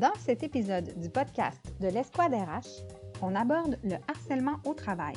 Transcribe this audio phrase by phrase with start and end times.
[0.00, 2.86] Dans cet épisode du podcast de l'Escouade RH,
[3.20, 5.12] on aborde le harcèlement au travail.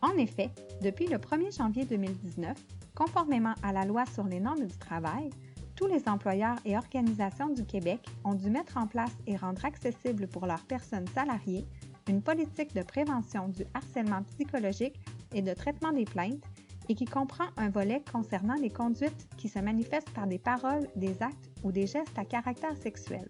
[0.00, 0.48] En effet,
[0.80, 2.56] depuis le 1er janvier 2019,
[2.94, 5.28] conformément à la loi sur les normes du travail,
[5.76, 10.26] tous les employeurs et organisations du Québec ont dû mettre en place et rendre accessible
[10.26, 11.66] pour leurs personnes salariées
[12.08, 14.98] une politique de prévention du harcèlement psychologique
[15.34, 16.44] et de traitement des plaintes
[16.88, 21.22] et qui comprend un volet concernant les conduites qui se manifestent par des paroles, des
[21.22, 23.28] actes ou des gestes à caractère sexuel.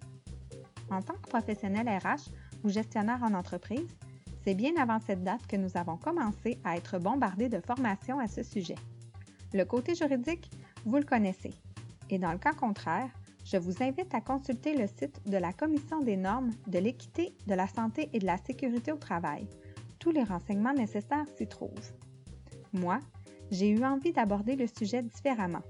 [0.92, 2.30] En tant que professionnel RH
[2.64, 3.88] ou gestionnaire en entreprise,
[4.44, 8.28] c'est bien avant cette date que nous avons commencé à être bombardés de formations à
[8.28, 8.74] ce sujet.
[9.54, 10.50] Le côté juridique,
[10.84, 11.54] vous le connaissez.
[12.10, 13.08] Et dans le cas contraire,
[13.44, 17.54] je vous invite à consulter le site de la Commission des normes de l'équité, de
[17.54, 19.48] la santé et de la sécurité au travail.
[19.98, 21.93] Tous les renseignements nécessaires s'y trouvent.
[22.74, 22.98] Moi,
[23.50, 25.62] j'ai eu envie d'aborder le sujet différemment.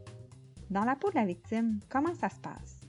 [0.71, 2.82] Dans la peau de la victime, comment ça se passe?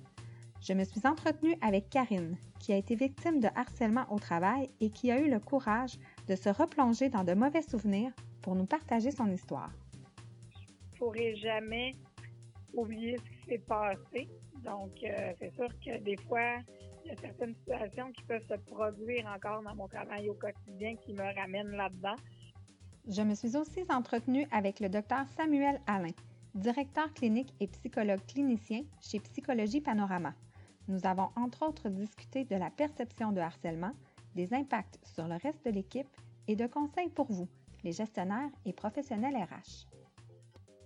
[0.66, 4.92] Je me suis entretenue avec Karine, qui a été victime de harcèlement au travail et
[4.92, 9.12] qui a eu le courage de se replonger dans de mauvais souvenirs pour nous partager
[9.12, 9.74] son histoire.
[10.54, 11.98] Je ne pourrai jamais
[12.74, 14.30] oublier ce qui s'est passé.
[14.64, 16.56] Donc, euh, c'est sûr que des fois,
[17.04, 20.96] il y a certaines situations qui peuvent se produire encore dans mon travail au quotidien
[20.96, 22.16] qui me ramènent là-dedans.
[23.10, 26.14] Je me suis aussi entretenue avec le docteur Samuel Alain,
[26.56, 30.34] directeur clinique et psychologue clinicien chez Psychologie Panorama.
[30.88, 33.94] Nous avons entre autres discuté de la perception de harcèlement,
[34.36, 36.10] des impacts sur le reste de l'équipe
[36.48, 37.48] et de conseils pour vous,
[37.84, 39.88] les gestionnaires et professionnels RH.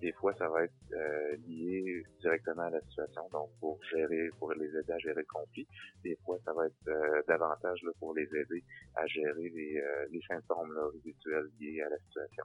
[0.02, 4.54] Des fois, ça va être euh, lié directement à la situation, donc pour gérer, pour
[4.54, 5.68] les aider à gérer le conflit.
[6.04, 8.64] Des fois, ça va être euh, davantage là, pour les aider
[8.96, 12.44] à gérer les, euh, les symptômes là, rituels liés à la situation.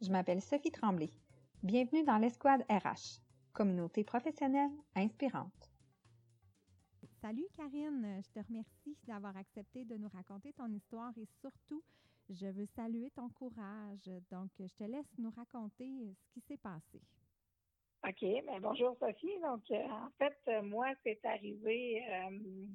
[0.00, 1.10] Je m'appelle Sophie Tremblay.
[1.64, 3.20] Bienvenue dans l'Escouade RH,
[3.52, 5.69] communauté professionnelle inspirante.
[7.20, 11.82] Salut Karine, je te remercie d'avoir accepté de nous raconter ton histoire et surtout,
[12.30, 14.10] je veux saluer ton courage.
[14.30, 16.98] Donc, je te laisse nous raconter ce qui s'est passé.
[18.08, 18.20] OK.
[18.20, 19.38] Bien, bonjour Sophie.
[19.42, 22.66] Donc, euh, en fait, euh, moi, c'est arrivé euh,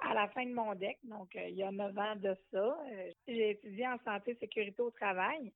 [0.00, 2.78] à la fin de mon DEC, donc il y a neuf ans de ça.
[3.26, 5.50] J'ai étudié en santé et sécurité au travail.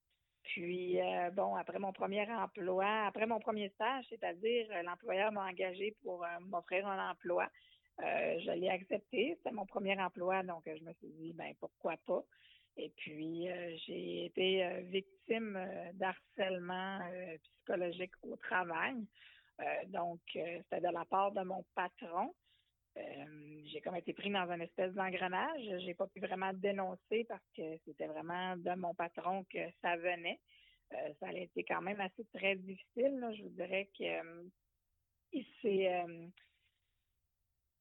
[0.46, 0.98] Puis,
[1.32, 6.86] bon, après mon premier emploi, après mon premier stage, c'est-à-dire l'employeur m'a engagé pour m'offrir
[6.86, 7.48] un emploi.
[7.98, 9.34] je l'ai accepté.
[9.36, 12.22] C'était mon premier emploi, donc je me suis dit, ben pourquoi pas?
[12.76, 13.48] Et puis,
[13.86, 15.58] j'ai été victime
[15.94, 17.00] d'harcèlement
[17.42, 18.94] psychologique au travail.
[19.88, 22.34] donc, c'était de la part de mon patron.
[23.66, 25.80] J'ai comme été pris dans une espèce d'engrenage.
[25.84, 30.40] J'ai pas pu vraiment dénoncer parce que c'était vraiment de mon patron que ça venait.
[31.20, 33.26] ça a été quand même assez très difficile.
[33.36, 34.48] Je vous dirais que
[35.32, 36.04] il s'est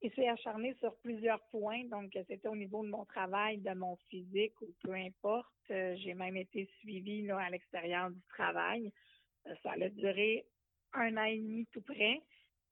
[0.02, 1.84] il s'est acharné sur plusieurs points.
[1.86, 5.52] Donc, c'était au niveau de mon travail, de mon physique ou peu importe.
[5.68, 8.92] J'ai même été suivie à l'extérieur du travail.
[9.64, 10.46] Ça a duré
[10.94, 12.22] un an et demi tout près,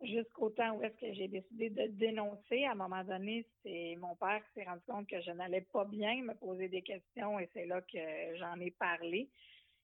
[0.03, 2.65] jusqu'au temps où est-ce que j'ai décidé de dénoncer.
[2.65, 5.85] À un moment donné, c'est mon père qui s'est rendu compte que je n'allais pas
[5.85, 9.29] bien, me poser des questions et c'est là que j'en ai parlé.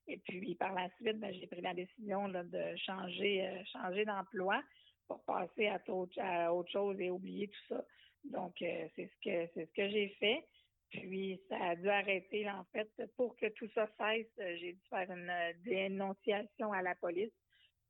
[0.07, 4.05] Et puis, par la suite, ben, j'ai pris la décision là, de changer, euh, changer
[4.05, 4.61] d'emploi
[5.07, 7.85] pour passer à autre, chose et oublier tout ça.
[8.23, 10.43] Donc, euh, c'est ce que c'est ce que j'ai fait.
[10.89, 12.89] Puis, ça a dû arrêter, en fait.
[13.15, 15.31] Pour que tout ça cesse, euh, j'ai dû faire une
[15.63, 17.31] dénonciation à la police.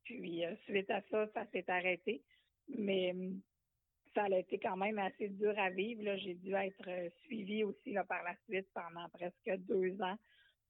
[0.03, 2.21] Puis, suite à ça, ça s'est arrêté.
[2.67, 3.41] Mais hum,
[4.13, 6.15] ça a été quand même assez dur à vivre.
[6.17, 10.17] J'ai dû être suivie aussi par la suite pendant presque deux ans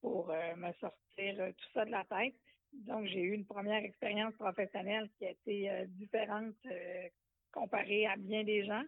[0.02, 2.36] pour me sortir tout ça de la tête.
[2.74, 7.08] Donc, j'ai eu une première expérience professionnelle qui a été euh, différente euh,
[7.52, 8.84] comparée à bien des gens.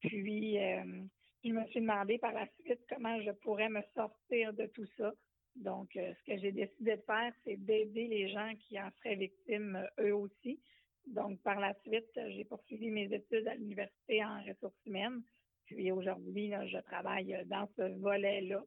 [0.00, 1.02] Puis, euh,
[1.44, 5.12] je me suis demandé par la suite comment je pourrais me sortir de tout ça.
[5.56, 9.86] Donc, ce que j'ai décidé de faire, c'est d'aider les gens qui en seraient victimes
[10.00, 10.60] eux aussi.
[11.06, 15.22] Donc, par la suite, j'ai poursuivi mes études à l'université en ressources humaines.
[15.66, 18.64] Puis aujourd'hui, je travaille dans ce volet-là.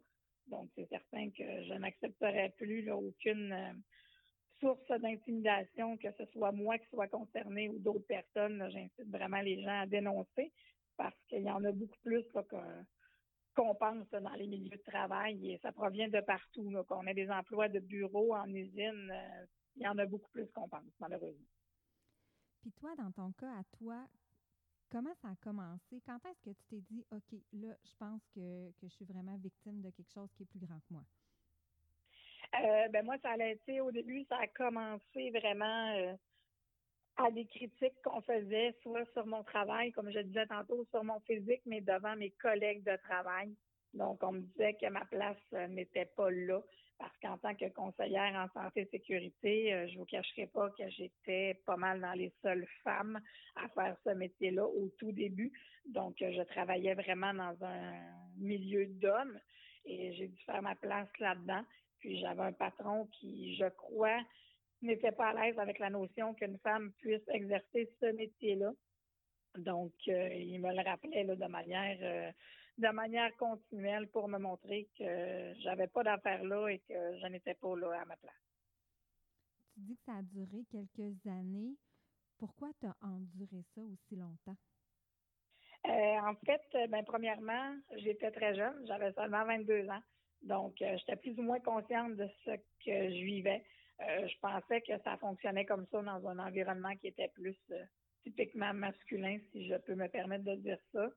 [0.48, 3.84] Donc, c'est certain que je n'accepterai plus là, aucune
[4.60, 8.64] source d'intimidation, que ce soit moi qui soit concerné ou d'autres personnes.
[8.72, 10.52] J'incite vraiment les gens à dénoncer
[10.98, 12.24] parce qu'il y en a beaucoup plus
[13.56, 16.72] qu'on pense dans les milieux de travail et ça provient de partout.
[16.88, 20.50] Qu'on ait des emplois de bureau, en usine, euh, il y en a beaucoup plus
[20.52, 21.48] qu'on pense, malheureusement.
[22.62, 24.06] Puis toi, dans ton cas, à toi,
[24.92, 26.02] comment ça a commencé?
[26.06, 29.38] Quand est-ce que tu t'es dit, OK, là, je pense que, que je suis vraiment
[29.38, 31.04] victime de quelque chose qui est plus grand que moi?
[32.62, 36.16] Euh, ben moi, ça a été au début, ça a commencé vraiment euh,
[37.18, 41.20] à des critiques qu'on faisait, soit sur mon travail, comme je disais tantôt, sur mon
[41.22, 43.56] physique, mais devant mes collègues de travail.
[43.94, 46.62] Donc, on me disait que ma place euh, n'était pas là
[46.98, 50.90] parce qu'en tant que conseillère en santé et sécurité, euh, je vous cacherai pas que
[50.90, 53.20] j'étais pas mal dans les seules femmes
[53.56, 55.52] à faire ce métier-là au tout début.
[55.88, 57.94] Donc, euh, je travaillais vraiment dans un
[58.38, 59.40] milieu d'hommes
[59.86, 61.64] et j'ai dû faire ma place là-dedans.
[62.00, 64.20] Puis j'avais un patron qui, je crois,
[64.82, 68.72] n'était pas à l'aise avec la notion qu'une femme puisse exercer ce métier-là.
[69.58, 72.34] Donc, il me le rappelait là, de manière
[72.78, 77.54] de manière continuelle pour me montrer que j'avais pas d'affaires là et que je n'étais
[77.54, 78.34] pas là à ma place.
[79.74, 81.76] Tu dis que ça a duré quelques années.
[82.38, 84.58] Pourquoi tu as enduré ça aussi longtemps?
[85.88, 90.02] Euh, en fait, ben, premièrement, j'étais très jeune, j'avais seulement 22 ans.
[90.42, 93.64] Donc, euh, j'étais plus ou moins consciente de ce que je vivais.
[94.02, 97.58] Euh, je pensais que ça fonctionnait comme ça dans un environnement qui était plus
[98.24, 101.10] typiquement masculin, si je peux me permettre de dire ça.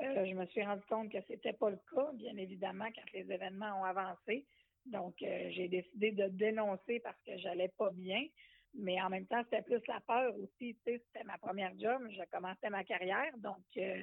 [0.00, 3.30] Euh, je me suis rendu compte que c'était pas le cas, bien évidemment, quand les
[3.30, 4.46] événements ont avancé.
[4.86, 8.26] Donc, euh, j'ai décidé de dénoncer parce que j'allais pas bien.
[8.74, 10.74] Mais en même temps, c'était plus la peur aussi.
[10.74, 12.02] Tu sais, c'était ma première job.
[12.10, 13.36] Je commençais ma carrière.
[13.38, 14.02] Donc, euh,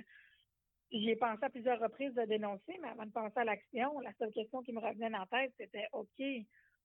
[0.91, 4.13] j'y ai pensé à plusieurs reprises de dénoncer, mais avant de penser à l'action, la
[4.13, 6.21] seule question qui me revenait en tête, c'était OK,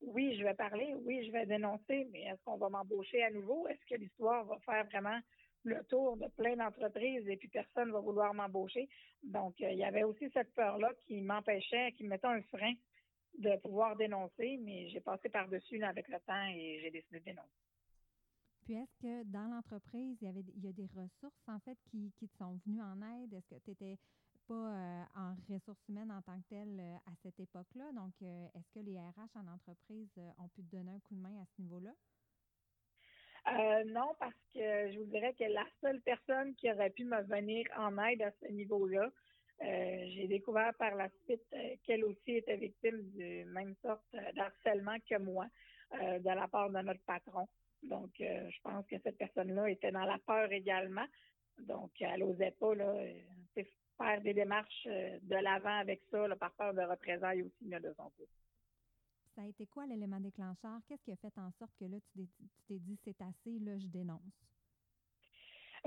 [0.03, 3.67] oui, je vais parler, oui, je vais dénoncer, mais est-ce qu'on va m'embaucher à nouveau?
[3.69, 5.19] Est-ce que l'histoire va faire vraiment
[5.65, 8.89] le tour de plein d'entreprises et puis personne va vouloir m'embaucher?
[9.23, 12.75] Donc, euh, il y avait aussi cette peur-là qui m'empêchait, qui me mettait un frein
[13.39, 17.49] de pouvoir dénoncer, mais j'ai passé par-dessus avec le temps et j'ai décidé de dénoncer.
[18.65, 21.77] Puis est-ce que dans l'entreprise, il y avait il y a des ressources en fait
[21.91, 23.35] qui, qui te sont venues en aide?
[23.35, 23.99] Est-ce que tu n'étais
[24.47, 27.93] pas euh, en ressources humaines en tant que telle euh, à cette époque-là?
[27.93, 31.41] Donc, est-ce que les RH en entreprise ont pu te donner un coup de main
[31.41, 31.91] à ce niveau-là?
[33.47, 37.23] Euh, non, parce que je vous dirais que la seule personne qui aurait pu me
[37.25, 39.11] venir en aide à ce niveau-là,
[39.63, 44.05] euh, j'ai découvert par la suite euh, qu'elle aussi était victime de même sorte
[44.35, 45.47] d'harcèlement que moi
[45.93, 47.47] de la part de notre patron.
[47.83, 51.05] Donc, je pense que cette personne-là était dans la peur également.
[51.59, 52.93] Donc, elle n'osait pas là,
[54.05, 58.29] faire des démarches de l'avant avec ça, par peur de représailles aussi de son côté
[59.35, 60.79] ça a été quoi l'élément déclencheur?
[60.87, 62.27] Qu'est-ce qui a fait en sorte que là, tu
[62.69, 64.21] t'es dit, c'est assez, là, je dénonce?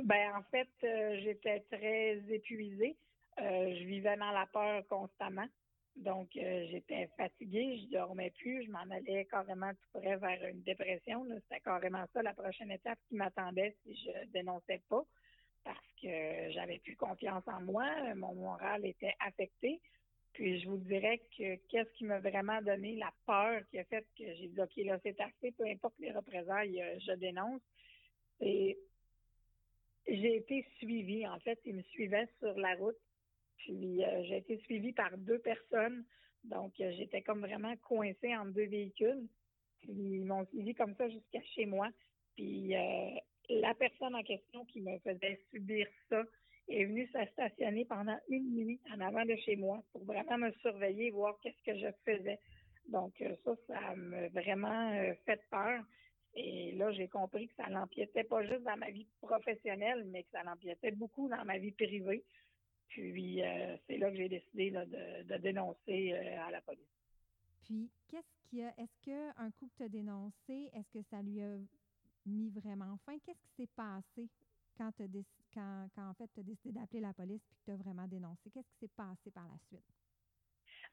[0.04, 2.98] Ben en fait, euh, j'étais très épuisée.
[3.40, 5.48] Euh, je vivais dans la peur constamment.
[5.96, 10.62] Donc, euh, j'étais fatiguée, je dormais plus, je m'en allais carrément tout près vers une
[10.62, 11.26] dépression.
[11.42, 15.04] C'était carrément ça la prochaine étape qui m'attendait si je dénonçais pas,
[15.68, 17.86] parce que j'avais plus confiance en moi,
[18.16, 19.82] mon moral était affecté.
[20.32, 24.06] Puis je vous dirais que qu'est-ce qui m'a vraiment donné la peur qui a fait
[24.18, 27.62] que j'ai dit OK, là, c'est assez, peu importe les représailles, euh, je dénonce.
[28.40, 28.78] Et
[30.08, 31.28] j'ai été suivie.
[31.28, 32.96] En fait, ils me suivaient sur la route.
[33.58, 36.06] Puis euh, j'ai été suivie par deux personnes.
[36.46, 39.28] Donc, euh, j'étais comme vraiment coincée entre deux véhicules.
[39.82, 41.90] Puis ils m'ont suivi comme ça jusqu'à chez moi.
[42.36, 42.74] Puis
[43.50, 46.24] la personne en question qui me faisait subir ça,
[46.70, 50.52] est venu se stationner pendant une nuit en avant de chez moi pour vraiment me
[50.62, 52.40] surveiller, voir qu'est-ce que je faisais.
[52.90, 55.84] Donc euh, ça, ça m'a vraiment euh, fait peur.
[56.34, 60.32] Et là, j'ai compris que ça l'empiétait pas juste dans ma vie professionnelle, mais que
[60.32, 62.24] ça l'empiétait beaucoup dans ma vie privée.
[62.90, 66.86] Puis euh, c'est là que j'ai décidé de, dénoncer à la police.
[67.66, 68.74] Puis qu'est-ce qui a?
[68.78, 71.58] Est-ce que un coup que tu as dénoncé, est-ce que ça lui a
[72.28, 73.18] mis vraiment fin?
[73.20, 74.30] Qu'est-ce qui s'est passé
[74.78, 74.92] quand,
[75.54, 78.08] quand, quand en fait tu as décidé d'appeler la police puis que tu as vraiment
[78.08, 78.50] dénoncé?
[78.52, 79.86] Qu'est-ce qui s'est passé par la suite?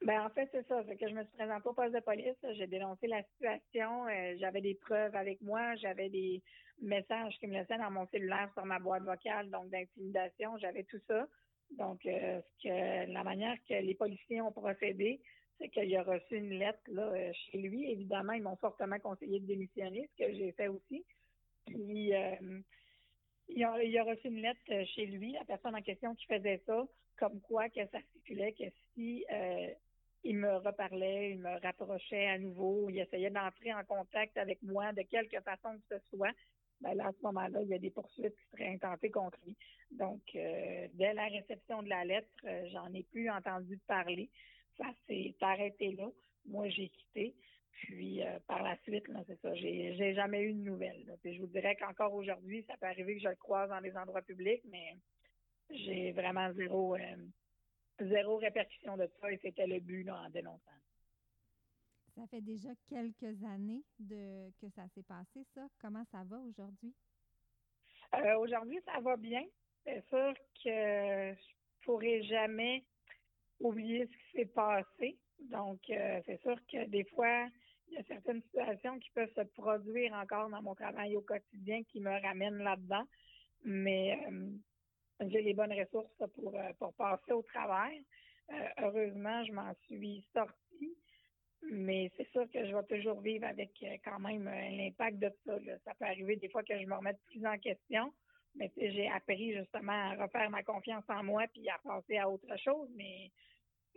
[0.01, 0.83] Ben en fait, c'est ça.
[0.87, 2.35] C'est que je me suis présentée au poste de police.
[2.53, 4.07] J'ai dénoncé la situation.
[4.07, 5.75] Euh, j'avais des preuves avec moi.
[5.75, 6.43] J'avais des
[6.81, 10.57] messages qui me laissaient dans mon cellulaire sur ma boîte vocale, donc d'intimidation.
[10.57, 11.27] J'avais tout ça.
[11.71, 15.21] Donc, euh, la manière que les policiers ont procédé,
[15.57, 17.89] c'est qu'il a reçu une lettre là, chez lui.
[17.89, 21.05] Évidemment, ils m'ont fortement conseillé de démissionner, ce que j'ai fait aussi.
[21.65, 22.11] Puis
[23.49, 26.25] il a, il a reçu une lettre euh, chez lui, la personne en question qui
[26.25, 26.85] faisait ça,
[27.17, 29.69] comme quoi que ça stipulait que si euh,
[30.23, 34.91] il me reparlait, il me rapprochait à nouveau, il essayait d'entrer en contact avec moi
[34.93, 36.33] de quelque façon que ce soit,
[36.81, 39.55] ben là, à ce moment-là, il y a des poursuites qui seraient intentées contre lui.
[39.91, 42.27] Donc, euh, dès la réception de la lettre,
[42.71, 44.29] j'en ai plus entendu parler.
[44.77, 46.09] Ça s'est arrêté là.
[46.47, 47.33] Moi, j'ai quitté.
[47.75, 51.05] Puis euh, par la suite, là, c'est ça, j'ai, j'ai jamais eu de nouvelles.
[51.23, 54.21] je vous dirais qu'encore aujourd'hui, ça peut arriver que je le croise dans des endroits
[54.21, 54.95] publics, mais
[55.69, 57.15] j'ai vraiment zéro euh,
[57.99, 60.71] zéro répercussion de ça et c'était le but en dénonçant.
[62.15, 65.67] Ça fait déjà quelques années de que ça s'est passé, ça.
[65.81, 66.93] Comment ça va aujourd'hui?
[68.13, 69.43] Euh, aujourd'hui, ça va bien.
[69.83, 72.85] C'est sûr que je pourrais jamais
[73.59, 75.17] oublier ce qui s'est passé.
[75.39, 77.47] Donc, euh, c'est sûr que des fois,
[77.87, 81.83] il y a certaines situations qui peuvent se produire encore dans mon travail au quotidien
[81.83, 83.05] qui me ramènent là-dedans.
[83.63, 84.49] Mais euh,
[85.27, 88.03] j'ai les bonnes ressources pour, pour passer au travail.
[88.79, 90.97] heureusement, je m'en suis sortie.
[91.71, 93.71] Mais c'est sûr que je vais toujours vivre avec
[94.03, 95.57] quand même l'impact de ça.
[95.83, 98.13] Ça peut arriver des fois que je me remette plus en question,
[98.55, 102.55] mais j'ai appris justement à refaire ma confiance en moi puis à passer à autre
[102.57, 102.89] chose.
[102.95, 103.31] Mais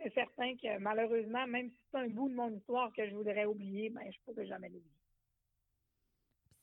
[0.01, 3.45] c'est certain que malheureusement, même si c'est un bout de mon histoire que je voudrais
[3.45, 4.93] oublier, ben je ne pourrais jamais l'oublier.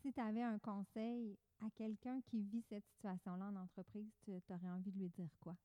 [0.02, 4.68] Si tu avais un conseil à quelqu'un qui vit cette situation-là en entreprise, tu aurais
[4.68, 5.56] envie de lui dire quoi?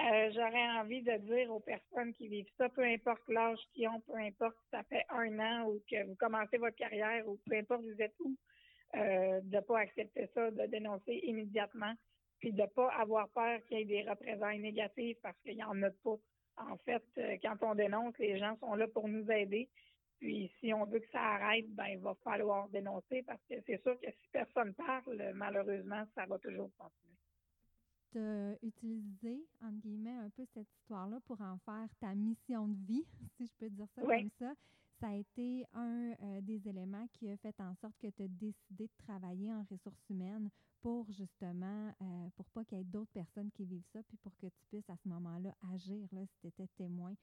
[0.00, 4.00] Euh, j'aurais envie de dire aux personnes qui vivent ça, peu importe l'âge qu'ils ont,
[4.00, 7.56] peu importe si ça fait un an ou que vous commencez votre carrière ou peu
[7.56, 8.34] importe vous êtes où,
[8.96, 11.92] euh, de ne pas accepter ça, de dénoncer immédiatement,
[12.42, 15.62] puis de ne pas avoir peur qu'il y ait des représailles négatives parce qu'il n'y
[15.62, 16.16] en a pas.
[16.56, 19.68] En fait, euh, quand on dénonce, les gens sont là pour nous aider.
[20.18, 23.80] Puis si on veut que ça arrête, ben il va falloir dénoncer parce que c'est
[23.82, 27.16] sûr que si personne parle, malheureusement, ça va toujours continuer.
[28.10, 32.86] Tu as utilisé, entre guillemets, un peu cette histoire-là pour en faire ta mission de
[32.86, 33.06] vie,
[33.36, 34.52] si je peux dire ça comme ça
[35.02, 38.28] ça a été un euh, des éléments qui a fait en sorte que tu as
[38.28, 40.48] décidé de travailler en ressources humaines
[40.82, 44.36] pour justement, euh, pour pas qu'il y ait d'autres personnes qui vivent ça, puis pour
[44.36, 47.14] que tu puisses à ce moment-là agir là, si tu étais témoin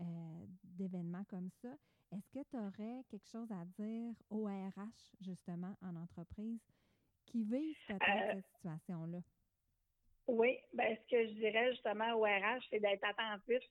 [0.00, 1.76] euh, d'événements comme ça.
[2.12, 6.60] Est-ce que tu aurais quelque chose à dire au RH, justement, en entreprise,
[7.26, 9.18] qui vivent peut-être cette situation-là?
[10.28, 13.62] Oui, ben ce que je dirais justement au RH, c'est d'être attentif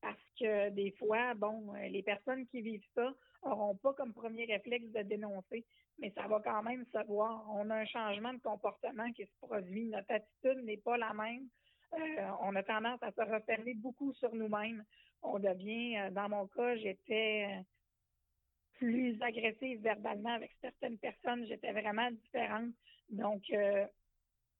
[0.00, 3.14] parce que des fois, bon, euh, les personnes qui vivent ça
[3.44, 5.64] n'auront pas comme premier réflexe de dénoncer,
[5.98, 7.44] mais ça va quand même se voir.
[7.50, 9.86] On a un changement de comportement qui se produit.
[9.86, 11.48] Notre attitude n'est pas la même.
[11.94, 14.84] Euh, on a tendance à se refermer beaucoup sur nous-mêmes.
[15.22, 17.64] On devient, euh, dans mon cas, j'étais
[18.74, 21.46] plus agressive verbalement avec certaines personnes.
[21.46, 22.72] J'étais vraiment différente.
[23.10, 23.42] Donc,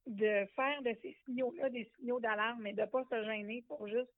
[0.07, 3.87] de faire de ces signaux-là des signaux d'alarme et de ne pas se gêner pour
[3.87, 4.12] juste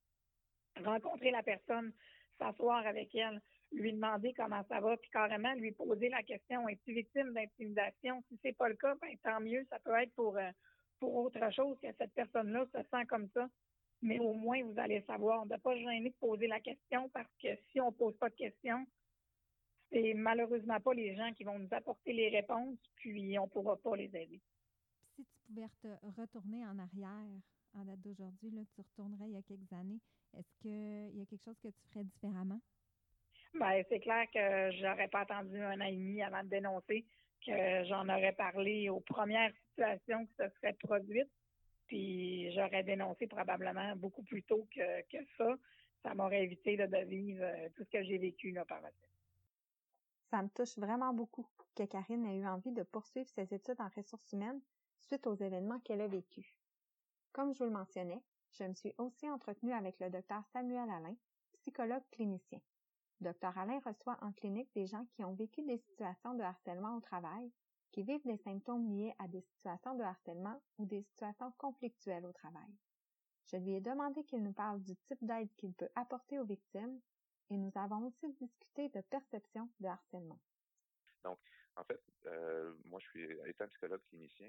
[0.82, 1.92] rencontrer la personne,
[2.38, 3.40] s'asseoir avec elle,
[3.74, 8.22] lui demander comment ça va, puis carrément lui poser la question es-tu victime d'intimidation?
[8.28, 10.50] Si c'est pas le cas, ben tant mieux, ça peut être pour euh,
[11.00, 13.48] pour autre chose que cette personne-là se sent comme ça.
[14.00, 17.48] Mais au moins vous allez savoir, de pas gêner de poser la question parce que
[17.70, 18.86] si on pose pas de questions,
[19.90, 23.96] c'est malheureusement pas les gens qui vont nous apporter les réponses, puis on pourra pas
[23.96, 24.40] les aider.
[25.14, 25.88] Si tu pouvais te
[26.20, 27.40] retourner en arrière
[27.74, 30.00] en date d'aujourd'hui, là, tu retournerais il y a quelques années,
[30.36, 32.60] est-ce qu'il y a quelque chose que tu ferais différemment?
[33.54, 37.04] Bien, c'est clair que j'aurais pas attendu un an et demi avant de dénoncer,
[37.46, 41.30] que j'en aurais parlé aux premières situations que se seraient produites,
[41.86, 45.54] puis j'aurais dénoncé probablement beaucoup plus tôt que, que ça.
[46.02, 49.10] Ça m'aurait évité de vivre euh, tout ce que j'ai vécu là, par la suite.
[50.30, 51.46] Ça me touche vraiment beaucoup
[51.76, 54.60] que Karine ait eu envie de poursuivre ses études en ressources humaines
[54.98, 56.46] suite aux événements qu'elle a vécus.
[57.32, 58.20] Comme je vous le mentionnais,
[58.52, 61.16] je me suis aussi entretenue avec le docteur Samuel Alain,
[61.54, 62.60] psychologue clinicien.
[63.20, 67.00] Docteur Alain reçoit en clinique des gens qui ont vécu des situations de harcèlement au
[67.00, 67.50] travail,
[67.92, 72.32] qui vivent des symptômes liés à des situations de harcèlement ou des situations conflictuelles au
[72.32, 72.70] travail.
[73.46, 77.00] Je lui ai demandé qu'il nous parle du type d'aide qu'il peut apporter aux victimes
[77.50, 80.40] et nous avons aussi discuté de perception de harcèlement.
[81.76, 84.48] En fait, euh, moi, je suis étant psychologue clinicien,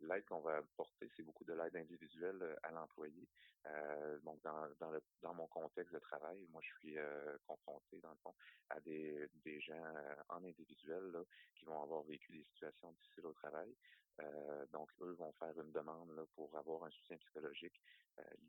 [0.00, 3.28] l'aide qu'on va apporter, c'est beaucoup de l'aide individuelle euh, à l'employé.
[3.66, 8.00] Euh, donc, dans, dans, le, dans mon contexte de travail, moi, je suis euh, confronté,
[8.00, 8.34] dans le fond,
[8.70, 11.22] à des, des gens euh, en individuel là,
[11.54, 13.74] qui vont avoir vécu des situations difficiles au travail.
[14.20, 17.80] Euh, donc, eux vont faire une demande pour avoir un soutien psychologique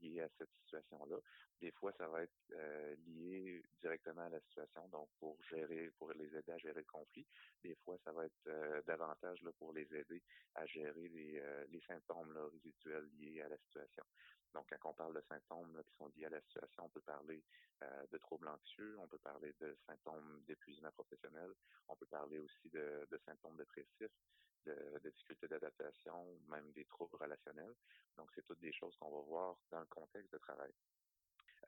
[0.02, 1.18] lié à cette situation-là.
[1.62, 2.54] Des fois, ça va être
[3.06, 7.26] lié directement à la situation, donc pour gérer, pour les aider à gérer le conflit.
[7.64, 10.22] Des fois, ça va être davantage pour les aider
[10.56, 14.04] à gérer les, symptômes résiduels liés à la situation.
[14.54, 17.42] Donc, quand on parle de symptômes qui sont liés à la situation, on peut parler
[17.84, 21.52] euh, de troubles anxieux, on peut parler de symptômes d'épuisement professionnel,
[21.88, 24.12] on peut parler aussi de, de symptômes dépressifs,
[24.66, 27.74] de, difficultés d'adaptation, même des troubles relationnels.
[28.18, 30.72] Donc, c'est toutes des choses qu'on va voir dans le contexte de travail.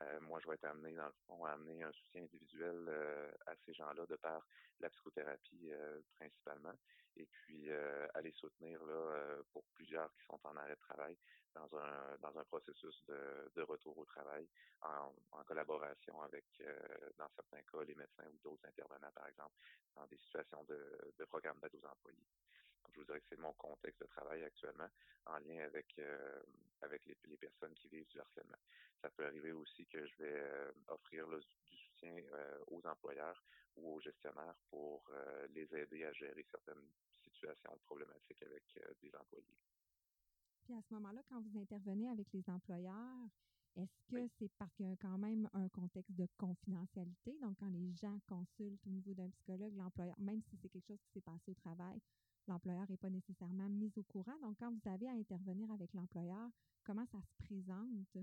[0.01, 3.31] Euh, moi, je vais être amené, dans le fond, à amener un soutien individuel euh,
[3.45, 4.45] à ces gens-là de par
[4.79, 6.73] la psychothérapie euh, principalement,
[7.15, 11.15] et puis à les soutenir là, pour plusieurs qui sont en arrêt de travail
[11.53, 14.47] dans un dans un processus de, retour au travail
[14.81, 16.45] en, en collaboration avec,
[17.19, 19.53] dans certains cas, les médecins ou d'autres intervenants, par exemple,
[19.95, 22.25] dans des situations de, de programme d'aide aux employés.
[22.91, 24.89] Je vous dirais que c'est mon contexte de travail actuellement
[25.25, 25.99] en lien avec
[26.81, 28.57] avec les, personnes qui vivent du harcèlement.
[29.01, 30.43] Ça peut arriver aussi que je vais
[30.87, 32.15] offrir du soutien
[32.67, 33.41] aux employeurs
[33.75, 35.09] ou aux gestionnaires pour
[35.49, 36.83] les aider à gérer certaines
[37.23, 38.63] situations problématiques avec
[39.01, 39.57] des employés.
[40.63, 43.29] Puis à ce moment-là, quand vous intervenez avec les employeurs,
[43.75, 47.35] est-ce que c'est parce qu'il y a quand même un contexte de confidentialité?
[47.41, 51.01] Donc, quand les gens consultent au niveau d'un psychologue, l'employeur, même si c'est quelque chose
[51.01, 51.99] qui s'est passé au travail,
[52.47, 54.37] l'employeur n'est pas nécessairement mis au courant.
[54.41, 56.49] Donc, quand vous avez à intervenir avec l'employeur,
[56.83, 58.17] comment ça se présente?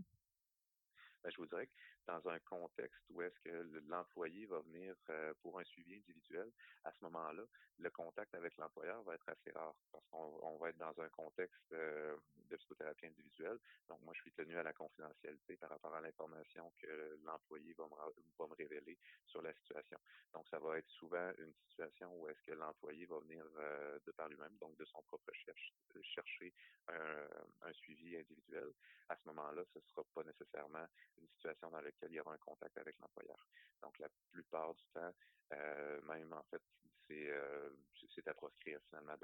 [1.23, 1.73] Ben, je vous dirais que
[2.07, 6.50] dans un contexte où est-ce que l'employé va venir euh, pour un suivi individuel,
[6.85, 7.43] à ce moment-là,
[7.79, 11.73] le contact avec l'employeur va être assez rare parce qu'on va être dans un contexte
[11.73, 12.17] euh,
[12.49, 13.59] de psychothérapie individuelle.
[13.89, 17.85] Donc, moi, je suis tenu à la confidentialité par rapport à l'information que l'employé va
[17.85, 19.99] me, me révéler sur la situation.
[20.33, 24.12] Donc, ça va être souvent une situation où est-ce que l'employé va venir euh, de
[24.12, 25.57] par lui-même, donc de son propre chef,
[26.03, 26.53] chercher
[26.89, 28.73] un suivi individuel.
[29.09, 30.87] À ce moment-là, ce ne sera pas nécessairement
[31.19, 33.47] une situation dans laquelle il y aura un contact avec l'employeur.
[33.83, 35.12] Donc, la plupart du temps,
[35.52, 36.62] euh, même en fait,
[37.07, 37.71] c'est euh,
[38.14, 39.17] c'est à proscrire finalement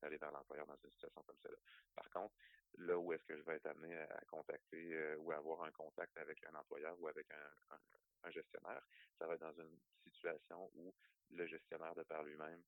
[0.00, 1.58] d'aller vers l'employeur dans une situation comme celle-là.
[1.94, 2.34] Par contre,
[2.78, 5.70] là où est-ce que je vais être amené à, contacter euh, ou à avoir un
[5.70, 8.82] contact avec un employeur ou avec un, gestionnaire,
[9.18, 10.92] ça va être dans une situation où
[11.30, 12.62] le gestionnaire de par lui-même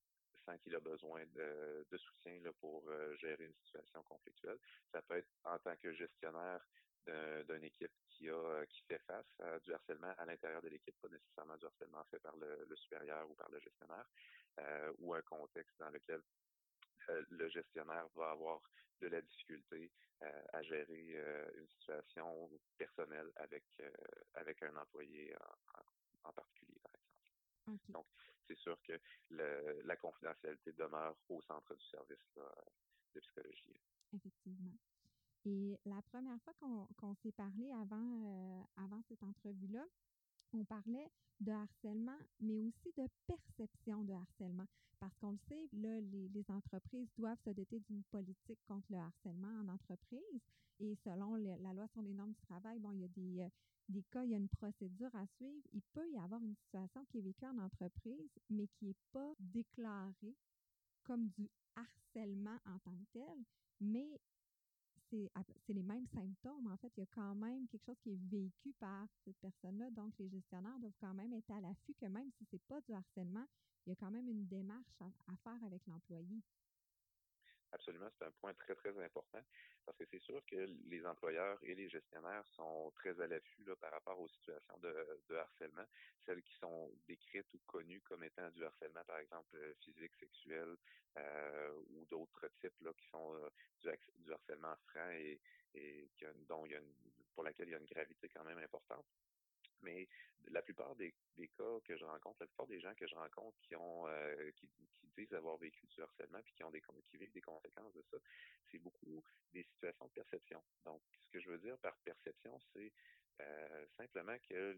[0.45, 4.57] sent qu'il a besoin de, de soutien là, pour gérer une situation conflictuelle.
[4.91, 6.65] Ça peut être en tant que gestionnaire
[7.07, 10.95] d'une équipe qui a euh, qui fait face à du harcèlement à l'intérieur de l'équipe,
[11.01, 14.05] pas nécessairement du harcèlement fait par le, supérieur ou par le gestionnaire,
[14.59, 16.21] euh, ou un contexte dans lequel
[17.09, 18.61] euh, le gestionnaire va avoir
[19.01, 19.91] de la difficulté
[20.53, 21.17] à gérer
[21.55, 23.63] une situation personnelle avec
[24.35, 25.35] avec un employé
[26.23, 27.91] en, particulier, par exemple.
[27.91, 28.05] Donc,
[28.47, 28.93] c'est sûr que
[29.31, 32.19] le, la confidentialité demeure au centre du service
[33.15, 33.79] de psychologie.
[34.13, 34.77] Effectivement.
[35.45, 36.53] Et la première fois
[36.97, 39.85] qu'on s'est parlé avant, euh, avant cette entrevue-là,
[40.53, 44.67] on parlait de harcèlement, mais aussi de perception de harcèlement.
[44.99, 49.61] Parce qu'on le sait, là, les, entreprises doivent se doter d'une politique contre le harcèlement
[49.61, 50.41] en entreprise.
[50.79, 53.49] Et selon la loi sur les normes du travail, bon, il y a des, euh,
[53.89, 55.63] des cas, il y a une procédure à suivre.
[55.73, 59.33] Il peut y avoir une situation qui est vécue en entreprise, mais qui n'est pas
[59.39, 60.35] déclarée
[61.03, 63.45] comme du harcèlement en tant que tel,
[63.79, 64.21] mais
[65.11, 66.67] c'est les mêmes symptômes.
[66.67, 69.89] En fait, il y a quand même quelque chose qui est vécu par cette personne-là.
[69.91, 72.81] Donc, les gestionnaires doivent quand même être à l'affût que même si ce n'est pas
[72.81, 73.45] du harcèlement,
[73.85, 76.41] il y a quand même une démarche à faire avec l'employé.
[77.73, 79.41] Absolument, c'est un point très, très important
[79.85, 83.91] parce que c'est sûr que les employeurs et les gestionnaires sont très à l'affût par
[83.91, 85.85] rapport aux situations de, harcèlement,
[86.25, 90.75] celles qui sont décrites ou connues comme étant du harcèlement, par exemple euh, physique, sexuel
[91.17, 93.49] euh, ou d'autres types là, qui sont euh,
[94.17, 95.39] du, harcèlement franc et,
[95.73, 96.09] et
[96.49, 96.81] dont il y a
[97.33, 99.05] pour laquelle il y a une gravité quand même importante
[99.81, 100.07] mais
[100.49, 101.13] la plupart des,
[101.57, 104.69] cas que je rencontre, la plupart des gens que je rencontre qui ont euh, qui,
[105.17, 108.17] disent avoir vécu du harcèlement puis qui ont des qui vivent des conséquences de ça,
[108.71, 109.21] c'est beaucoup
[109.53, 110.63] des situations de perception.
[110.85, 112.93] Donc, ce que je veux dire par perception, c'est
[113.41, 114.77] euh, simplement que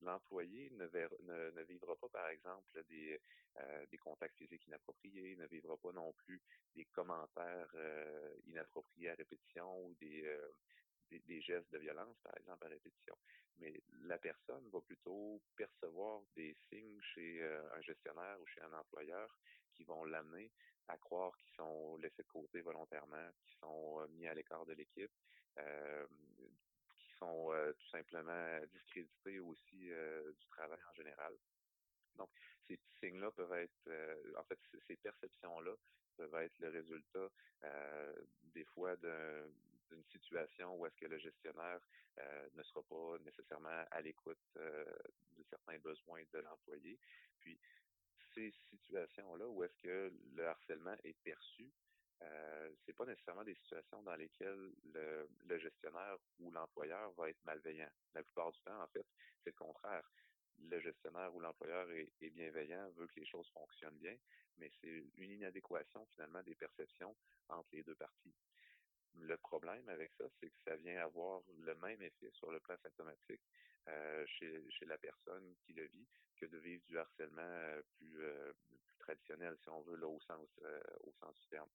[0.00, 3.20] l'employé ne, ne, vivra pas, par exemple, des,
[3.58, 6.40] euh, des contacts physiques inappropriés, ne vivra pas non plus
[6.74, 7.74] des commentaires
[8.46, 10.24] inappropriés à répétition ou des,
[11.18, 13.16] des, gestes de violence, par exemple, à répétition.
[13.58, 18.72] Mais la personne va plutôt percevoir des signes chez euh, un gestionnaire ou chez un
[18.72, 19.36] employeur
[19.74, 20.50] qui vont l'amener
[20.88, 24.72] à croire qu'ils sont laissés de côté volontairement, qu'ils sont euh, mis à l'écart de
[24.72, 25.12] l'équipe,
[25.58, 26.06] euh,
[26.98, 29.90] qui sont tout simplement discrédités aussi
[30.38, 31.34] du travail en général.
[32.16, 32.30] Donc,
[32.66, 35.74] ces signes-là peuvent être, en fait, ces perceptions-là
[36.16, 37.28] peuvent être le résultat
[38.54, 39.44] des fois d'un
[39.90, 41.80] d'une situation où est-ce que le gestionnaire
[42.18, 44.84] euh, ne sera pas nécessairement à l'écoute euh,
[45.36, 46.98] de certains besoins de l'employé.
[47.40, 47.58] Puis
[48.34, 51.70] ces situations-là où est-ce que le harcèlement est perçu,
[52.22, 57.90] euh, c'est pas nécessairement des situations dans lesquelles le, gestionnaire ou l'employeur va être malveillant.
[58.14, 59.06] La plupart du temps, en fait,
[59.42, 60.08] c'est le contraire.
[60.58, 64.16] Le gestionnaire ou l'employeur est, bienveillant, veut que les choses fonctionnent bien,
[64.58, 67.16] mais c'est une inadéquation finalement des perceptions
[67.48, 68.34] entre les deux parties.
[69.14, 72.76] Le problème avec ça, c'est que ça vient avoir le même effet sur le plan
[72.82, 73.42] symptomatique
[73.88, 78.52] euh, chez, la personne qui le vit que de vivre du harcèlement euh, plus, euh,
[78.66, 80.48] plus traditionnel, si on veut, là, au sens,
[81.00, 81.68] au sens du terme.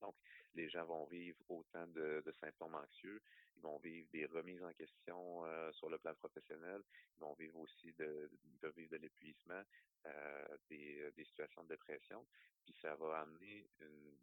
[0.00, 0.14] Donc,
[0.54, 3.20] les gens vont vivre autant de, symptômes anxieux,
[3.56, 6.82] ils vont vivre des remises en question euh, sur le plan professionnel,
[7.16, 8.30] ils vont vivre aussi de,
[8.76, 9.62] vivre de l'épuisement,
[10.06, 12.26] euh, des, des, situations de dépression.
[12.64, 14.16] Puis ça va amener une,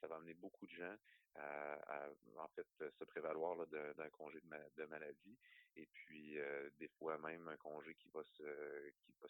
[0.00, 0.96] ça va amener beaucoup de gens
[1.36, 2.66] à, en fait
[2.98, 4.40] se prévaloir d'un congé
[4.76, 5.38] de, maladie
[5.76, 9.28] et puis euh, des fois même un congé qui va se qui va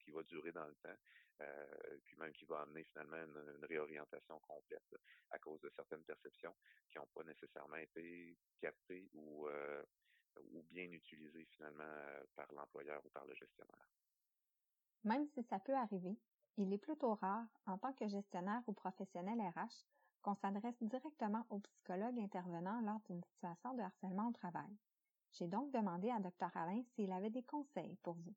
[0.00, 1.27] qui, va durer dans le temps euh,
[2.04, 4.96] puis même qui va amener finalement une, réorientation complète
[5.30, 6.54] à cause de certaines perceptions
[6.90, 9.82] qui n'ont pas nécessairement été captées ou euh,
[10.52, 11.84] ou bien utilisées finalement
[12.36, 13.88] par l'employeur ou par le gestionnaire.
[15.04, 16.16] Même si ça peut arriver,
[16.56, 19.84] il est plutôt rare, en tant que gestionnaire ou professionnel RH,
[20.22, 24.76] qu'on s'adresse directement au psychologue intervenant lors d'une situation de harcèlement au travail.
[25.32, 28.34] J'ai donc demandé à Dr Alain s'il avait des conseils pour vous.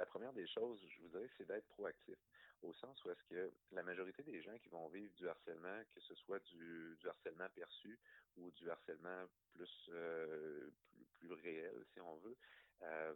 [0.00, 2.16] La première des choses, je vous dirais, c'est d'être proactif,
[2.62, 6.00] au sens où est-ce que la majorité des gens qui vont vivre du harcèlement, que
[6.00, 7.98] ce soit du, harcèlement perçu
[8.38, 10.70] ou du harcèlement plus, euh,
[11.18, 12.34] plus, réel, si on veut,
[12.80, 13.12] euh,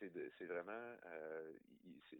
[0.00, 1.52] c'est vraiment euh,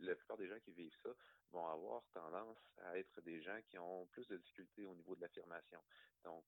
[0.02, 1.10] la plupart des gens qui vivent ça
[1.50, 5.22] vont avoir tendance à être des gens qui ont plus de difficultés au niveau de
[5.22, 5.80] l'affirmation.
[6.22, 6.44] Donc,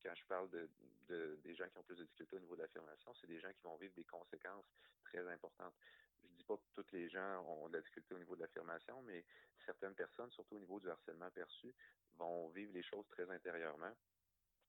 [0.00, 0.48] quand je parle
[1.08, 3.52] de, des gens qui ont plus de difficultés au niveau de l'affirmation, c'est des gens
[3.52, 4.70] qui vont vivre des conséquences
[5.04, 5.74] très importantes.
[6.46, 9.24] Pas que tous les gens ont de la difficulté au niveau de l'affirmation, mais
[9.64, 11.74] certaines personnes, surtout au niveau du harcèlement perçu,
[12.16, 13.94] vont vivre les choses très intérieurement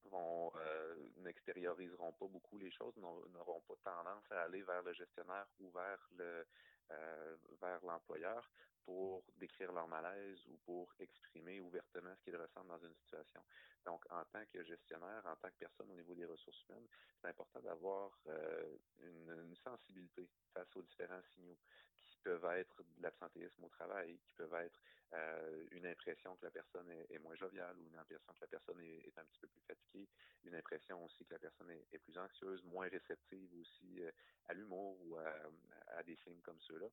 [0.10, 5.48] vont euh, n'extérioriseront pas beaucoup les choses, n'auront pas tendance à aller vers le gestionnaire
[5.60, 6.46] ou vers le
[6.91, 8.50] euh, vers l'employeur
[8.84, 13.41] pour décrire leur malaise ou pour exprimer ouvertement ce qu'ils ressentent dans une situation.
[13.84, 16.88] Donc, en tant que gestionnaire, en tant que personne au niveau des ressources humaines,
[17.19, 21.58] c'est important d'avoir euh, une, une, sensibilité face aux différents signaux
[22.04, 24.80] qui peuvent être de l'absentéisme au travail, qui peuvent être
[25.13, 28.82] euh, une impression que la personne est, moins joviale ou une impression que la personne
[28.82, 30.08] est, un petit peu plus fatiguée,
[30.44, 34.12] une impression aussi que la personne est, plus anxieuse, moins réceptive aussi euh,
[34.48, 36.88] à l'humour ou à, des signes comme ceux-là.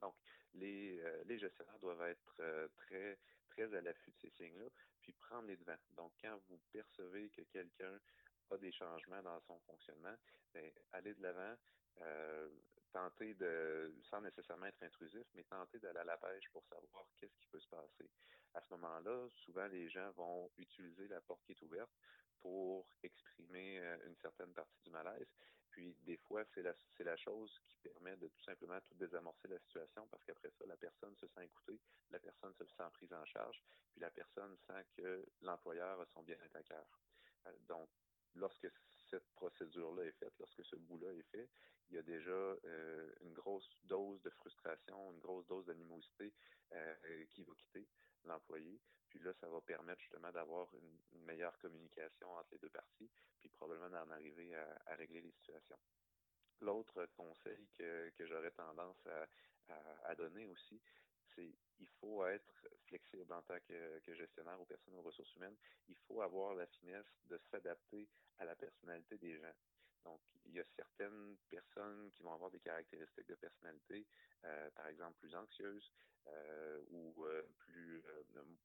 [0.00, 0.14] Donc,
[0.54, 3.18] les, euh, gestionnaires doivent être très,
[3.48, 4.68] très à l'affût de ces signes-là,
[5.02, 5.78] puis prendre les devants.
[5.96, 7.98] Donc, quand vous percevez que quelqu'un
[8.50, 10.14] a des changements dans son fonctionnement,
[10.54, 11.56] bien, allez de l'avant,
[12.94, 17.36] tenter de, sans nécessairement être intrusif, mais tenter d'aller à la pêche pour savoir qu'est-ce
[17.36, 18.08] qui peut se passer.
[18.54, 21.90] À ce moment-là, souvent les gens vont utiliser la porte qui est ouverte
[22.40, 25.26] pour exprimer une certaine partie du malaise.
[25.70, 29.48] Puis des fois, c'est la, c'est la chose qui permet de tout simplement tout désamorcer
[29.48, 31.80] la situation parce qu'après ça, la personne se sent écoutée,
[32.10, 36.22] la personne se sent prise en charge, puis la personne sent que l'employeur a son
[36.22, 36.86] bien-être à cœur.
[37.48, 37.88] Euh, donc,
[38.36, 38.68] lorsque
[39.10, 41.48] cette procédure-là est faite, lorsque ce bout-là est fait,
[41.90, 46.32] il y a déjà euh, une grosse dose de frustration, une grosse dose d'animosité
[46.72, 47.86] euh, qui va quitter
[48.24, 48.80] l'employé.
[49.08, 53.48] Puis là, ça va permettre justement d'avoir une, meilleure communication entre les deux parties, puis
[53.48, 55.78] probablement d'en arriver à, régler les situations.
[56.60, 60.82] L'autre conseil que, j'aurais tendance à, donner aussi,
[61.34, 65.56] c'est il faut être flexible en tant que, que, gestionnaire ou personne aux ressources humaines.
[65.88, 68.06] Il faut avoir la finesse de s'adapter
[68.38, 69.54] à la personnalité des gens.
[70.04, 74.06] Donc, il y a certaines personnes qui vont avoir des caractéristiques de personnalité,
[74.44, 75.92] euh, par exemple plus anxieuses
[76.26, 78.02] euh, ou euh, plus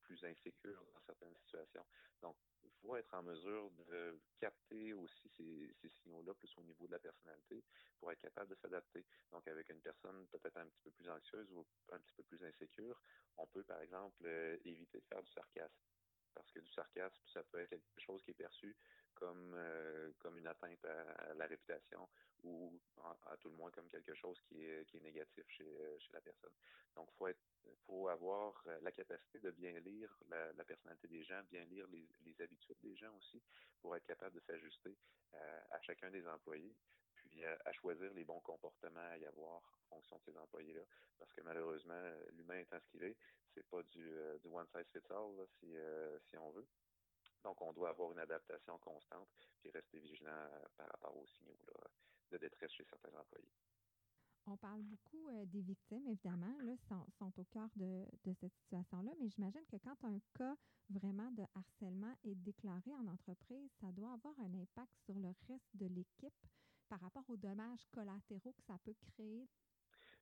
[0.01, 1.85] plus insécures dans certaines situations.
[2.21, 6.87] Donc, il faut être en mesure de capter aussi ces, ces signaux-là plus au niveau
[6.87, 7.63] de la personnalité
[7.99, 9.05] pour être capable de s'adapter.
[9.31, 12.43] Donc, avec une personne peut-être un petit peu plus anxieuse ou un petit peu plus
[12.43, 13.01] insécure,
[13.37, 14.25] on peut, par exemple,
[14.65, 15.79] éviter de faire du sarcasme
[16.33, 18.75] parce que du sarcasme, ça peut être quelque chose qui est perçu
[19.15, 22.07] comme euh, comme une atteinte à, la réputation
[22.43, 25.65] ou à, tout le moins comme quelque chose qui est qui est négatif chez
[25.99, 26.53] chez la personne.
[26.95, 27.39] Donc faut être
[27.85, 32.41] faut avoir la capacité de bien lire la, personnalité des gens, bien lire les, les,
[32.41, 33.41] habitudes des gens aussi
[33.81, 34.97] pour être capable de s'ajuster
[35.33, 36.75] euh, à chacun des employés
[37.15, 40.81] puis à, choisir les bons comportements à y avoir en fonction de ces employés-là.
[41.17, 43.15] Parce que malheureusement, l'humain étant ce qu'il est,
[43.53, 46.65] c'est pas du, euh, du one size fits all si, euh, si on veut.
[47.43, 51.57] Donc, on doit avoir une adaptation constante puis rester vigilant euh, par rapport aux signaux
[52.31, 53.51] de détresse chez certains employés.
[54.45, 59.11] On parle beaucoup des victimes, évidemment, là, sont, sont au cœur de, de cette situation-là,
[59.19, 60.55] mais j'imagine que quand un cas
[60.89, 65.69] vraiment de harcèlement est déclaré en entreprise, ça doit avoir un impact sur le reste
[65.75, 66.33] de l'équipe
[66.87, 69.47] par rapport aux dommages collatéraux que ça peut créer?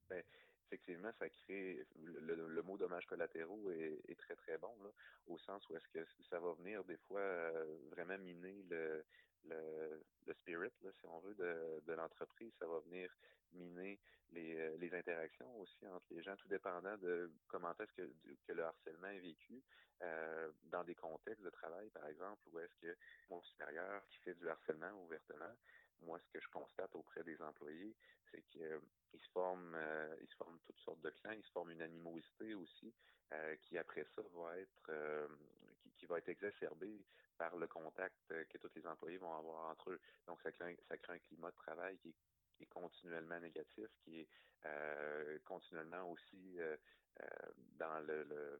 [0.10, 0.21] Bien,
[0.67, 4.89] effectivement, ça crée le, mot dommages collatéraux est, très très bon là,
[5.27, 9.03] au sens où est-ce que ça va venir des fois euh, vraiment miner le,
[9.45, 12.51] le, le spirit, là, si on veut, de, de l'entreprise.
[12.60, 13.10] Ça va venir
[13.53, 13.99] miner
[14.32, 18.13] les, les interactions aussi entre les gens, tout dépendant de comment est-ce que,
[18.45, 19.63] que le harcèlement est vécu.
[20.03, 22.95] Euh, dans des contextes de travail, par exemple, où est-ce que
[23.32, 25.56] mon supérieur qui fait du harcèlement ouvertement,
[26.01, 27.95] moi, ce que je constate auprès des employés,
[28.31, 28.79] c'est qu'ils euh,
[29.13, 32.53] se forment, euh, ils se forment toutes sortes de clans, ils se forment une animosité
[32.53, 32.93] aussi,
[33.33, 35.29] euh, qui après ça va être,
[35.81, 37.03] qui, qui, va être exacerbée
[37.37, 38.15] par le contact
[38.49, 39.99] que tous les employés vont avoir entre eux.
[40.25, 42.15] Donc, ça crée, ça crée un climat de travail qui est,
[42.55, 44.27] qui est continuellement négatif, qui est
[45.45, 46.57] continuellement aussi
[47.77, 48.59] dans le,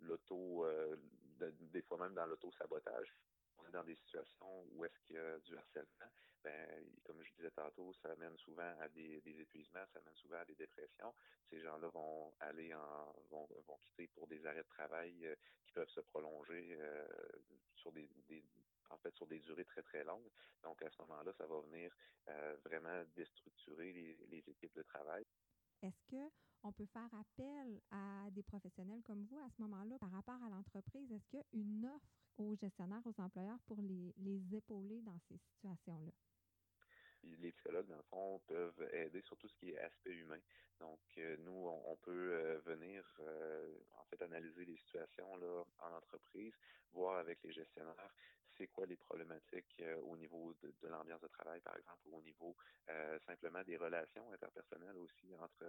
[0.00, 0.66] l'auto,
[1.38, 3.14] des fois même dans l'auto-sabotage
[3.62, 6.10] on est dans des situations où est-ce qu'il y a du harcèlement,
[6.42, 10.44] ben, comme je disais tantôt, ça amène souvent à des, épuisements, ça amène souvent à
[10.44, 11.14] des dépressions.
[11.50, 12.74] Ces gens-là vont aller
[13.30, 13.46] vont,
[13.80, 17.06] quitter pour des arrêts de travail euh, qui peuvent se prolonger euh,
[17.76, 18.08] sur des,
[18.90, 20.30] en fait sur des durées très très longues.
[20.62, 21.94] Donc à ce moment-là, ça va venir
[22.28, 25.24] euh, vraiment déstructurer les, équipes de travail.
[25.82, 26.30] Est-ce que
[26.64, 30.48] on peut faire appel à des professionnels comme vous à ce moment-là par rapport à
[30.48, 31.10] l'entreprise?
[31.10, 36.12] Est-ce qu'il offre aux gestionnaires, aux employeurs pour les, les épauler dans ces situations-là?
[37.24, 40.40] les psychologues, dans le fond, peuvent aider sur tout ce qui est aspect humain.
[40.80, 45.96] Donc, euh, nous, on, peut euh, venir, euh, en fait, analyser les situations là en
[45.96, 46.52] entreprise,
[46.92, 48.12] voir avec les gestionnaires
[48.58, 52.54] c'est quoi les problématiques au niveau de, l'ambiance de travail, par exemple, ou au niveau
[53.26, 55.64] simplement des relations interpersonnelles aussi entre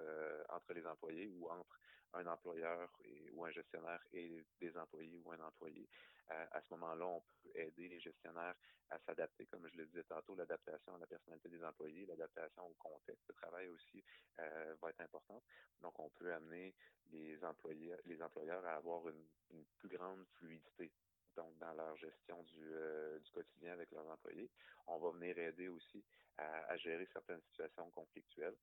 [0.50, 1.80] entre les employés ou entre
[2.12, 2.92] un employeur
[3.32, 5.88] ou un gestionnaire et des employés ou un employé.
[6.30, 8.56] À ce moment-là, on peut aider les gestionnaires
[8.90, 12.74] à s'adapter, comme je le disais tantôt, l'adaptation à la personnalité des employés, l'adaptation au
[12.74, 14.04] contexte de travail aussi
[14.38, 15.44] va être importante.
[15.82, 16.74] Donc, on peut amener
[17.12, 19.26] les employés, les employeurs à avoir une,
[19.78, 20.92] plus grande fluidité
[21.36, 24.50] donc dans leur gestion du, euh, du quotidien avec leurs employés.
[24.88, 26.04] On va venir aider aussi
[26.38, 28.56] à gérer certaines situations conflictuelles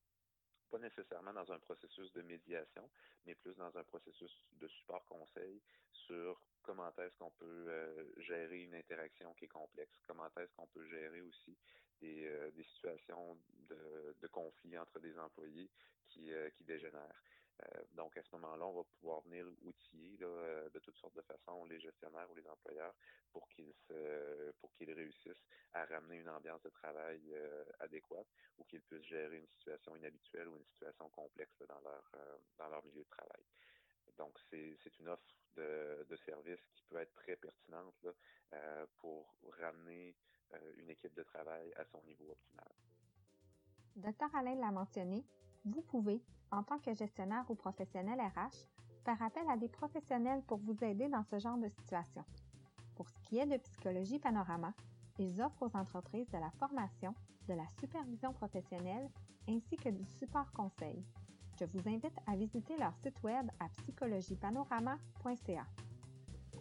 [0.70, 2.88] pas nécessairement dans un processus de médiation,
[3.26, 5.60] mais plus dans un processus de support conseil
[5.92, 10.66] sur comment est-ce qu'on peut euh, gérer une interaction qui est complexe, comment est-ce qu'on
[10.68, 11.56] peut gérer aussi
[12.00, 13.36] des, euh, situations
[13.68, 15.70] de, de conflit entre des employés
[16.08, 17.22] qui, euh, qui dégénèrent.
[17.60, 21.22] Euh, donc, à ce moment-là, on va pouvoir venir outiller euh, de toutes sortes de
[21.22, 22.94] façons les gestionnaires ou les employeurs
[23.32, 23.74] pour qu'ils
[24.60, 28.26] pour qu'ils réussissent à ramener une ambiance de travail euh, adéquate
[28.58, 32.10] ou qu'ils puissent gérer une situation inhabituelle ou une situation complexe dans leur
[32.58, 33.42] dans leur milieu de travail.
[34.18, 35.22] Donc, c'est une offre
[35.56, 38.06] de, de service qui peut être très pertinente
[38.98, 40.16] pour ramener
[40.78, 42.68] une équipe de travail à son niveau optimal.
[43.96, 45.24] Docteur Alain l'a mentionné,
[45.64, 46.20] vous pouvez,
[46.52, 48.66] en tant que gestionnaire ou professionnel RH,
[49.04, 52.24] faire appel à des professionnels pour vous aider dans ce genre de situation.
[52.94, 54.72] Pour ce qui est de Psychologie Panorama,
[55.18, 57.14] ils offrent aux entreprises de la formation,
[57.48, 59.08] de la supervision professionnelle
[59.48, 61.02] ainsi que du support conseil.
[61.58, 65.66] Je vous invite à visiter leur site web à psychologiepanorama.ca.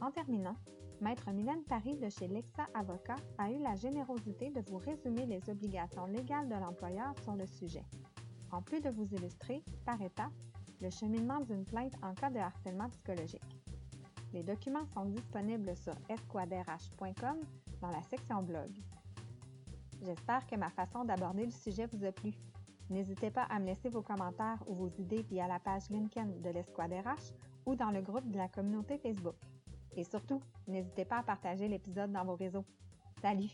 [0.02, 0.56] En terminant,
[1.02, 5.50] Maître Mylène Paris de chez Lexa Avocat a eu la générosité de vous résumer les
[5.50, 7.86] obligations légales de l'employeur sur le sujet
[8.52, 10.32] en plus de vous illustrer, par étapes,
[10.82, 13.42] le cheminement d'une plainte en cas de harcèlement psychologique.
[14.34, 17.38] Les documents sont disponibles sur esquaderh.com
[17.82, 18.70] dans la section blog.
[20.02, 22.32] J'espère que ma façon d'aborder le sujet vous a plu.
[22.90, 26.50] N'hésitez pas à me laisser vos commentaires ou vos idées via la page LinkedIn de
[26.50, 27.34] l'Esquad RH
[27.66, 29.36] ou dans le groupe de la communauté Facebook.
[29.96, 32.66] Et surtout, n'hésitez pas à partager l'épisode dans vos réseaux.
[33.22, 33.50] Salut!